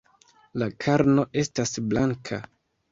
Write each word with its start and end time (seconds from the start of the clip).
La 0.61 0.69
karno 0.85 1.27
estas 1.45 1.77
blanka. 1.93 2.45